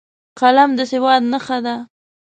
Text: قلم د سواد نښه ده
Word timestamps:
قلم 0.39 0.69
د 0.77 0.79
سواد 0.91 1.21
نښه 1.31 1.57
ده 1.65 1.75